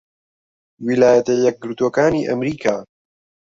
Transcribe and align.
ویلایەتە 0.85 1.33
یەکگرتووەکانی 1.45 2.27
ئەمریکا 2.29 2.75